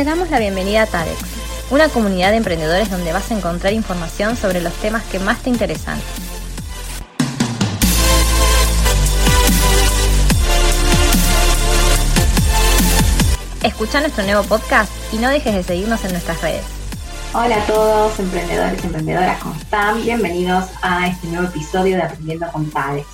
[0.00, 1.18] Te damos la bienvenida a TADEX,
[1.70, 5.50] una comunidad de emprendedores donde vas a encontrar información sobre los temas que más te
[5.50, 6.00] interesan.
[13.62, 16.64] Escucha nuestro nuevo podcast y no dejes de seguirnos en nuestras redes.
[17.34, 20.02] Hola a todos, emprendedores y emprendedoras, ¿cómo están?
[20.02, 23.06] Bienvenidos a este nuevo episodio de Aprendiendo con TADEX.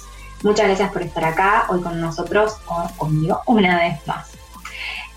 [0.44, 4.35] Muchas gracias por estar acá hoy con nosotros o conmigo una vez más.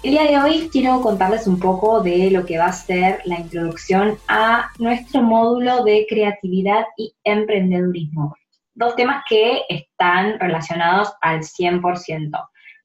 [0.02, 3.38] El día de hoy quiero contarles un poco de lo que va a ser la
[3.38, 8.34] introducción a nuestro módulo de creatividad y emprendedurismo.
[8.73, 12.31] Dos temas que están relacionados al 100%.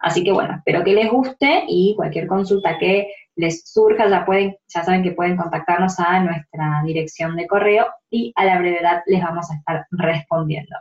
[0.01, 3.07] Así que bueno, espero que les guste y cualquier consulta que
[3.37, 8.33] les surja ya pueden, ya saben que pueden contactarnos a nuestra dirección de correo y
[8.35, 10.77] a la brevedad les vamos a estar respondiendo.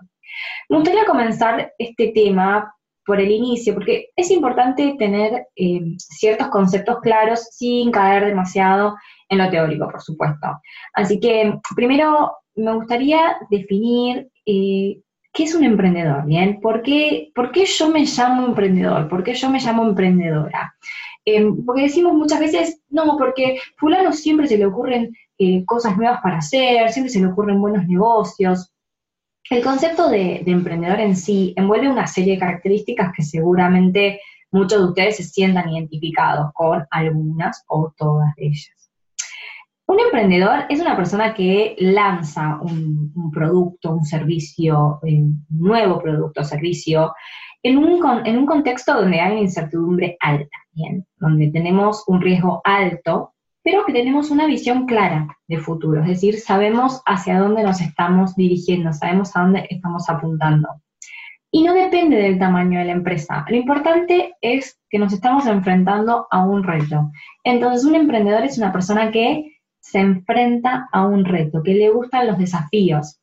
[0.68, 2.74] Me gustaría comenzar este tema
[3.06, 8.96] por el inicio, porque es importante tener eh, ciertos conceptos claros sin caer demasiado
[9.30, 10.48] en lo teórico, por supuesto.
[10.94, 15.02] Así que primero me gustaría definir eh,
[15.34, 16.60] qué es un emprendedor, ¿bien?
[16.62, 19.10] ¿Por qué, ¿Por qué, yo me llamo emprendedor?
[19.10, 20.76] ¿Por qué yo me llamo emprendedora?
[21.26, 25.12] Eh, porque decimos muchas veces, no, porque fulano siempre se le ocurren
[25.66, 28.73] cosas nuevas para hacer, siempre se le ocurren buenos negocios,
[29.50, 34.88] el concepto de, emprendedor en sí envuelve una serie de características que seguramente muchos de
[34.88, 38.92] ustedes se sientan identificados con algunas o todas de ellas.
[39.86, 46.46] Un emprendedor es una persona que lanza un, producto, un servicio, un nuevo producto o
[46.46, 47.14] servicio,
[47.64, 50.58] en un, contexto donde hay una incertidumbre alta,
[51.18, 53.33] donde tenemos un riesgo alto
[53.64, 58.36] pero que tenemos una visión clara de futuro, es decir, sabemos hacia dónde nos estamos
[58.36, 60.68] dirigiendo, sabemos a dónde estamos apuntando.
[61.50, 63.46] Y no depende del tamaño de la empresa.
[63.48, 67.12] Lo importante es que nos estamos enfrentando a un reto.
[67.44, 72.26] Entonces, un emprendedor es una persona que se enfrenta a un reto, que le gustan
[72.26, 73.20] los desafíos.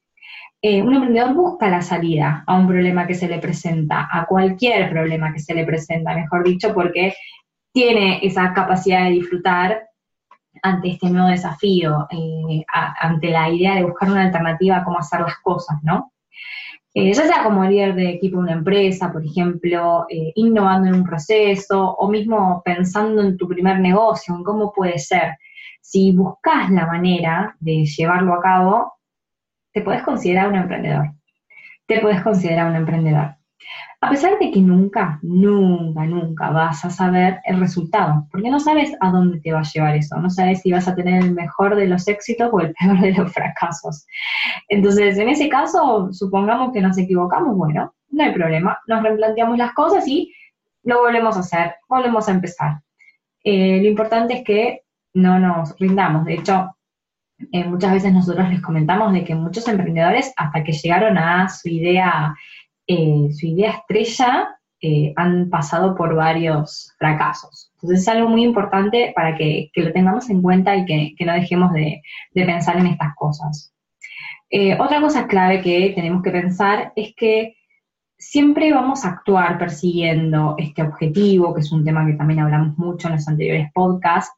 [0.62, 4.90] Eh, un emprendedor busca la salida a un problema que se le presenta, a cualquier
[4.90, 7.14] problema que se le presenta, mejor dicho, porque
[7.72, 9.89] tiene esa capacidad de disfrutar
[10.62, 12.64] ante este nuevo desafío, eh,
[13.00, 16.12] ante la idea de buscar una alternativa a cómo hacer las cosas, ¿no?
[16.92, 20.96] Eh, ya sea como líder de equipo de una empresa, por ejemplo, eh, innovando en
[20.96, 25.36] un proceso o mismo pensando en tu primer negocio, en cómo puede ser.
[25.80, 28.94] Si buscas la manera de llevarlo a cabo,
[29.72, 31.12] te puedes considerar un emprendedor.
[31.86, 33.36] Te puedes considerar un emprendedor.
[34.00, 38.92] A pesar de que nunca, nunca, nunca vas a saber el resultado, porque no sabes
[39.00, 41.76] a dónde te va a llevar eso, no sabes si vas a tener el mejor
[41.76, 44.06] de los éxitos o el peor de los fracasos.
[44.68, 49.74] Entonces, en ese caso, supongamos que nos equivocamos, bueno, no hay problema, nos replanteamos las
[49.74, 50.32] cosas y
[50.82, 52.80] lo volvemos a hacer, volvemos a empezar.
[53.44, 54.82] Eh, lo importante es que
[55.12, 56.74] no nos rindamos, de hecho,
[57.52, 61.68] eh, muchas veces nosotros les comentamos de que muchos emprendedores, hasta que llegaron a su
[61.68, 62.34] idea
[62.92, 64.48] eh, su idea estrella
[64.82, 67.70] eh, han pasado por varios fracasos.
[67.74, 71.72] Entonces es algo muy importante para que, lo tengamos en cuenta y que, no dejemos
[71.72, 72.02] de,
[72.34, 73.72] pensar en estas cosas.
[74.50, 77.54] Eh, otra cosa clave que tenemos que pensar es que
[78.18, 83.06] siempre vamos a actuar persiguiendo este objetivo, que es un tema que también hablamos mucho
[83.06, 84.34] en los anteriores podcasts,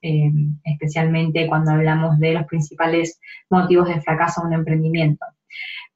[0.63, 5.25] especialmente cuando hablamos de los principales motivos de fracaso de un emprendimiento.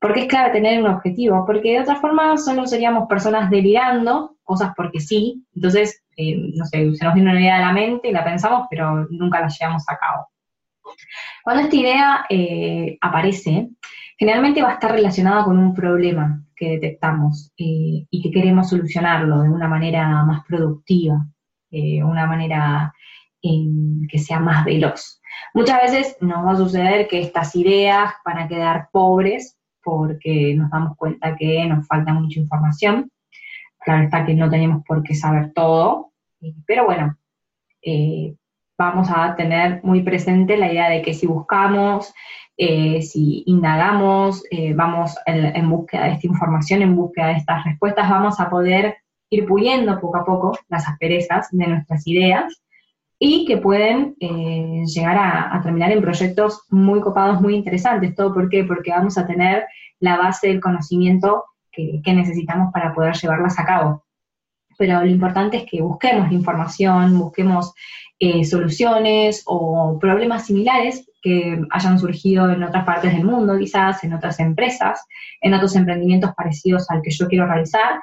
[0.00, 4.72] Porque es clave tener un objetivo, porque de otra forma solo seríamos personas delirando, cosas
[4.76, 8.12] porque sí, entonces, eh, no sé, se nos viene una idea a la mente y
[8.12, 10.28] la pensamos, pero nunca la llevamos a cabo.
[11.42, 13.70] Cuando esta idea eh, aparece,
[14.16, 19.42] generalmente va a estar relacionada con un problema que detectamos eh, y que queremos solucionarlo
[19.42, 21.26] de una manera más productiva,
[21.70, 22.94] una manera
[23.42, 25.20] que sea más veloz.
[25.52, 29.56] Muchas veces nos va a suceder que estas ideas van a quedar pobres
[29.86, 33.08] porque nos damos cuenta que nos falta mucha información.
[33.78, 36.11] Claro está que no tenemos por qué saber todo,
[36.66, 37.16] pero bueno,
[37.82, 38.34] eh,
[38.76, 42.12] vamos a tener muy presente la idea de que si buscamos,
[42.56, 48.11] eh, si indagamos, eh, vamos en, búsqueda de esta información, en búsqueda de estas respuestas,
[48.11, 48.96] vamos a poder
[49.31, 52.61] ir puliendo poco a poco las asperezas de nuestras ideas
[53.18, 58.14] y que pueden eh, llegar a, terminar en proyectos muy copados, muy interesantes.
[58.14, 58.64] ¿Todo por qué?
[58.64, 59.64] Porque vamos a tener
[60.00, 64.04] la base del conocimiento que, necesitamos para poder llevarlas a cabo.
[64.78, 67.72] Pero lo importante es que busquemos información, busquemos
[68.18, 74.12] eh, soluciones o problemas similares que hayan surgido en otras partes del mundo, quizás en
[74.12, 75.04] otras empresas,
[75.40, 78.00] en otros emprendimientos parecidos al que yo quiero realizar.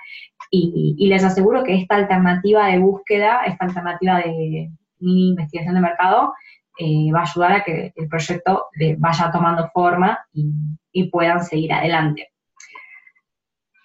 [0.52, 4.70] y les aseguro que esta alternativa de búsqueda, esta alternativa de,
[5.00, 6.34] mi investigación de mercado
[6.80, 8.66] eh, va a ayudar a que el proyecto
[8.98, 12.30] vaya tomando forma y, puedan seguir adelante.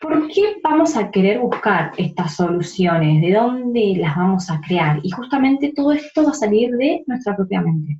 [0.01, 3.21] ¿Por qué vamos a querer buscar estas soluciones?
[3.21, 5.01] ¿De dónde las vamos a crear?
[5.03, 7.99] Y justamente todo esto va a salir de nuestra propia mente.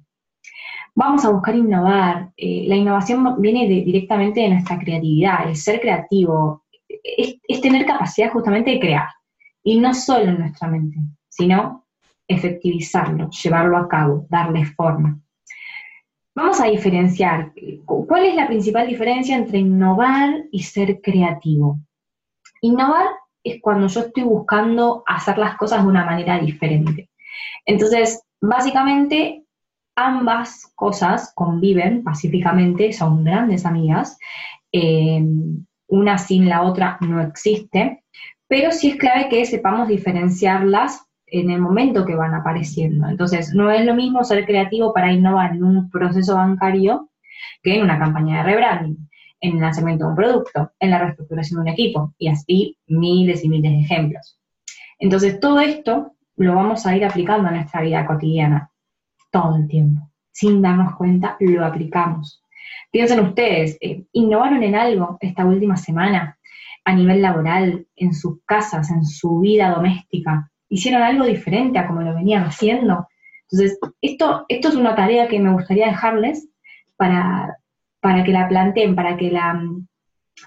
[0.95, 2.31] Vamos a buscar innovar.
[2.37, 5.49] Eh, la innovación viene directamente de nuestra creatividad.
[5.49, 9.09] El ser creativo es tener capacidad justamente de crear.
[9.63, 11.88] Y no solo en nuestra mente, sino
[12.29, 15.19] efectivizarlo, llevarlo a cabo, darle forma.
[16.35, 17.53] Vamos a diferenciar.
[17.85, 21.81] ¿Cuál es la principal diferencia entre innovar y ser creativo?
[22.61, 23.09] Innovar
[23.43, 27.11] es cuando yo estoy buscando hacer las cosas de una manera diferente.
[27.67, 29.45] Entonces, básicamente,
[29.97, 34.17] ambas cosas conviven pacíficamente, son grandes amigas.
[34.71, 35.25] Eh,
[35.89, 38.05] una sin la otra no existe,
[38.47, 43.09] pero sí es clave que sepamos diferenciarlas en el momento que van apareciendo.
[43.09, 47.11] Entonces, no es lo mismo ser creativo para innovar en un proceso bancario
[47.63, 49.09] que en una campaña de rebranding,
[49.41, 53.45] en el lanzamiento de un producto, en la reestructuración de un equipo, y así miles
[53.45, 54.39] y miles de ejemplos.
[54.99, 58.71] Entonces, todo esto lo vamos a ir aplicando a nuestra vida cotidiana,
[59.31, 60.11] todo el tiempo.
[60.33, 62.43] Sin darnos cuenta, lo aplicamos.
[62.91, 66.39] Piensen ustedes, eh, ¿innovaron en algo esta última semana
[66.85, 70.51] a nivel laboral, en sus casas, en su vida doméstica?
[70.69, 73.09] Hicieron algo diferente a como lo venían haciendo.
[73.51, 76.49] Entonces, esto, esto es una tarea que me gustaría dejarles
[76.97, 77.59] para,
[78.01, 79.63] para que la planteen, para que la,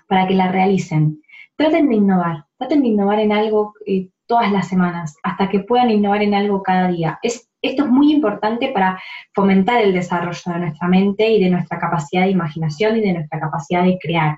[0.08, 1.22] para que la realicen.
[1.56, 5.90] Traten de innovar, traten de innovar en algo eh, todas las semanas, hasta que puedan
[5.90, 7.20] innovar en algo cada día.
[7.22, 9.02] Es, esto es muy importante para
[9.34, 13.40] fomentar el desarrollo de nuestra mente y de nuestra capacidad de imaginación y de nuestra
[13.40, 14.38] capacidad de crear.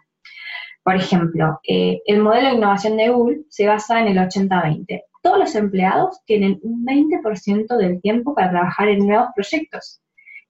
[0.84, 5.40] Por ejemplo, eh, el modelo de innovación de Google se basa en el 80-20 todos
[5.40, 10.02] los empleados tienen un 20% del tiempo para trabajar en nuevos proyectos.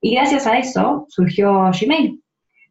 [0.02, 2.22] Y gracias a eso surgió Gmail.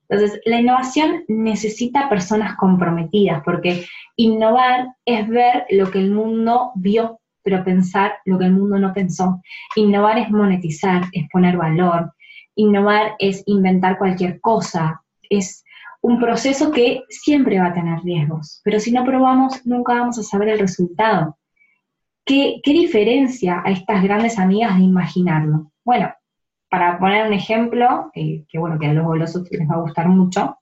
[0.09, 7.21] Entonces, la innovación necesita personas comprometidas, porque innovar es ver lo que el mundo vio,
[7.43, 9.41] pero pensar lo que el mundo no pensó.
[9.75, 12.13] Innovar es monetizar, es poner valor.
[12.57, 15.03] Innovar es inventar cualquier cosa.
[15.31, 15.65] Es
[16.03, 20.23] un proceso que siempre va a tener riesgos, pero si no probamos, nunca vamos a
[20.23, 21.39] saber el resultado.
[22.25, 25.73] ¿Qué, diferencia a estas grandes amigas de imaginarlo?
[25.85, 26.13] Bueno,
[26.71, 30.09] para poner un ejemplo, eh, que bueno, que a los golosos les va a gustar
[30.09, 30.57] mucho,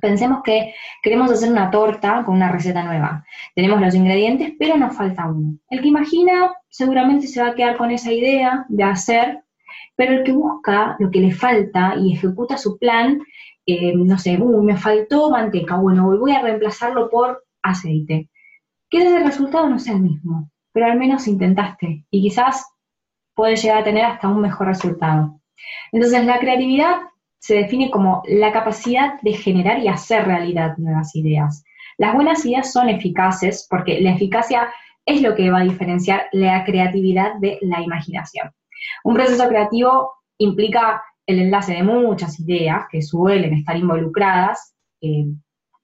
[0.00, 3.24] pensemos que queremos hacer una torta con una receta nueva.
[3.56, 5.58] Tenemos los ingredientes, pero nos falta uno.
[5.68, 9.42] El que imagina seguramente se va a quedar con esa idea de hacer,
[9.96, 13.20] pero el que busca lo que le falta y ejecuta su plan,
[13.66, 18.30] eh, no sé, me faltó manteca, bueno, voy a reemplazarlo por aceite.
[18.88, 22.66] Que el resultado no sea el mismo pero al menos intentaste y quizás
[23.34, 25.40] puedes llegar a tener hasta un mejor resultado.
[25.92, 26.96] Entonces, la creatividad
[27.38, 31.64] se define como la capacidad de generar y hacer realidad nuevas ideas.
[31.96, 34.68] Las buenas ideas son eficaces porque la eficacia
[35.06, 38.50] es lo que va a diferenciar la creatividad de la imaginación.
[39.04, 45.26] Un proceso creativo implica el enlace de muchas ideas que suelen estar involucradas eh,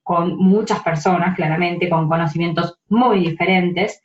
[0.02, 4.02] con muchas personas, claramente, con conocimientos muy diferentes,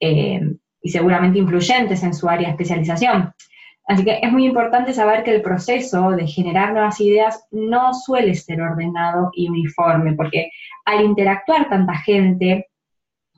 [0.00, 0.40] eh,
[0.82, 3.32] y seguramente influyentes en su área de especialización.
[3.86, 8.34] Así que es muy importante saber que el proceso de generar nuevas ideas no suele
[8.34, 10.50] ser ordenado y uniforme, porque
[10.86, 12.68] al interactuar tanta gente,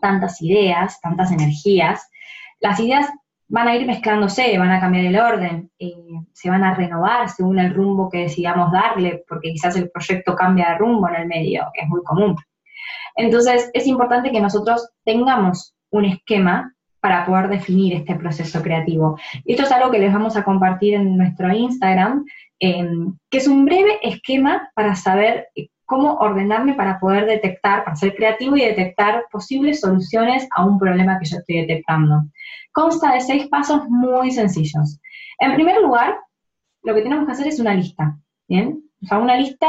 [0.00, 2.08] tantas ideas, tantas energías,
[2.60, 3.08] las ideas
[3.48, 5.92] van a ir mezclándose, van a cambiar el orden, eh,
[6.32, 10.70] se van a renovar según el rumbo que decidamos darle, porque quizás el proyecto cambia
[10.70, 12.36] de rumbo en el medio, que es muy común.
[13.14, 19.18] Entonces, es importante que nosotros tengamos un esquema para poder definir este proceso creativo.
[19.44, 22.24] Esto es algo que les vamos a compartir en nuestro Instagram,
[22.58, 25.48] em, que es un breve esquema para saber
[25.84, 31.18] cómo ordenarme para poder detectar, para ser creativo y detectar posibles soluciones a un problema
[31.18, 32.24] que yo estoy detectando.
[32.72, 35.00] Consta de seis pasos muy sencillos.
[35.38, 36.18] En primer lugar,
[36.82, 38.16] lo que tenemos que hacer es una lista,
[38.48, 38.82] ¿bien?
[39.02, 39.68] O sea, una lista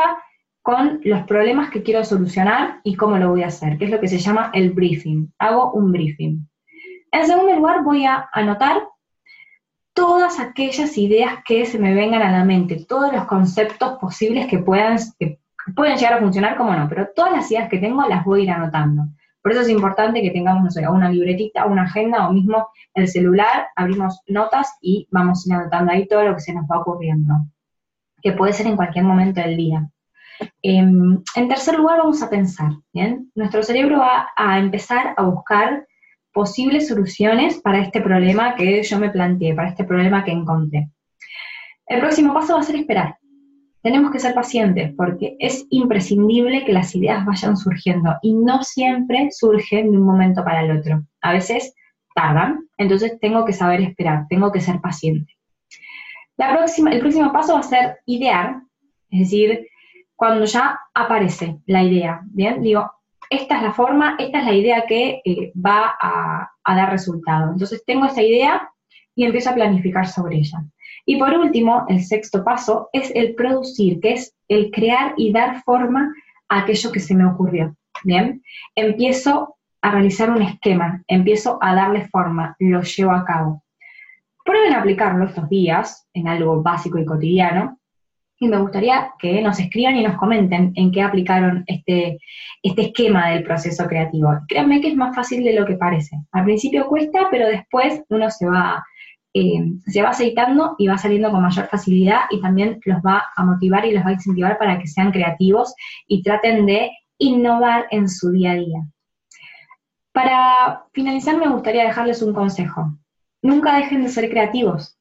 [0.68, 4.02] con los problemas que quiero solucionar y cómo lo voy a hacer, que es lo
[4.02, 5.34] que se llama el briefing.
[5.40, 6.46] Hago un briefing.
[7.10, 8.84] En segundo lugar, voy a anotar
[9.94, 14.60] todas aquellas ideas que se me vengan a la mente, todos los conceptos posibles que
[14.60, 15.40] puedan, que
[15.74, 18.44] pueden llegar a funcionar como no, pero todas las ideas que tengo las voy a
[18.44, 19.04] ir anotando.
[19.42, 23.08] Por eso es importante que tengamos, no sé, una libretita, una agenda o mismo el
[23.08, 27.36] celular, abrimos notas y vamos anotando ahí todo lo que se nos va ocurriendo,
[28.22, 29.90] que puede ser en cualquier momento del día.
[30.62, 32.72] Em, en tercer lugar, vamos a pensar.
[33.36, 35.88] Nuestro cerebro va a empezar a buscar
[36.34, 40.90] posibles soluciones para este problema que yo me planteé, para este problema que encontré.
[41.88, 43.18] El próximo paso va a ser esperar.
[43.82, 49.30] Tenemos que ser pacientes porque es imprescindible que las ideas vayan surgiendo y no siempre
[49.32, 51.04] surgen de un momento para el otro.
[51.22, 51.74] A veces
[52.14, 55.34] tardan, entonces tengo que saber esperar, tengo que ser paciente.
[56.36, 58.62] La próxima, el próximo paso va a ser idear,
[59.10, 59.68] es decir,
[60.18, 62.62] cuando ya aparece la idea, ¿bien?
[62.62, 62.92] Digo,
[63.30, 67.52] esta es la forma, esta es la idea que eh, va a, a dar resultado.
[67.52, 68.70] Entonces tengo esa idea
[69.16, 70.66] y empiezo a planificar sobre ella.
[71.06, 75.64] Y por último, el sexto paso es el producir, que es el crear y dar
[75.64, 76.14] forma
[76.50, 77.76] a aquello que se me ocurrió.
[78.04, 78.42] Bien,
[78.76, 83.64] empiezo a realizar un esquema, empiezo a darle forma, lo llevo a cabo.
[84.44, 87.80] Prueben aplicarlo estos días en algo básico y cotidiano.
[88.40, 92.20] Y me gustaría que nos escriban y nos comenten en qué aplicaron este,
[92.62, 94.32] este esquema del proceso creativo.
[94.48, 96.18] Créanme que es más fácil de lo que parece.
[96.32, 98.86] Al principio cuesta, pero después uno se va,
[99.34, 103.44] eh, se va aceitando y va saliendo con mayor facilidad y también los va a
[103.44, 105.74] motivar y los va a incentivar para que sean creativos
[106.08, 108.80] y traten de innovar en su día a día.
[110.12, 112.98] Para finalizar, me gustaría dejarles un consejo.
[113.42, 114.97] Nunca dejen de ser creativos,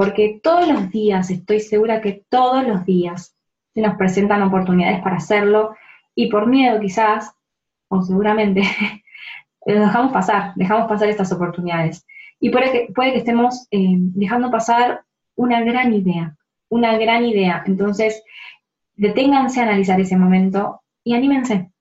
[0.00, 3.36] porque todos los días, estoy segura que todos los días
[3.74, 5.76] se nos presentan oportunidades para hacerlo
[6.14, 7.34] y por miedo quizás,
[7.88, 8.62] o seguramente,
[9.66, 12.06] lo dejamos pasar, dejamos pasar estas oportunidades.
[12.40, 15.02] Y puede que, puede que estemos eh, dejando pasar
[15.34, 16.34] una gran idea,
[16.70, 17.62] una gran idea.
[17.66, 18.22] Entonces,
[18.94, 21.72] deténganse a analizar ese momento y anímense,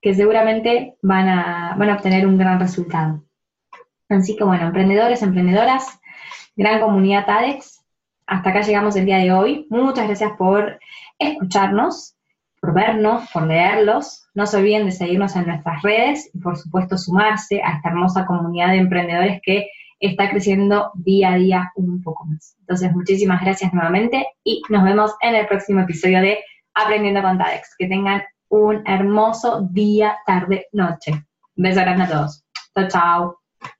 [0.00, 3.22] que seguramente van a, van a obtener un gran resultado.
[4.08, 5.99] Así que bueno, emprendedores, emprendedoras,
[6.56, 7.84] gran comunidad TADEX,
[8.26, 9.66] hasta acá llegamos el día de hoy.
[9.70, 10.78] Muchas gracias por
[11.18, 12.16] escucharnos,
[12.60, 14.28] por vernos, por leerlos.
[14.34, 18.26] No se olviden de seguirnos en nuestras redes y por supuesto sumarse a esta hermosa
[18.26, 19.66] comunidad de emprendedores que
[19.98, 22.56] está creciendo día a día un poco más.
[22.60, 26.38] Entonces, muchísimas gracias nuevamente y nos vemos en el próximo episodio de
[26.72, 27.74] Aprendiendo con TADEX.
[27.76, 31.12] Que tengan un hermoso día, tarde, noche.
[31.56, 32.44] Un beso grande a todos.
[32.74, 33.39] Chao, chao.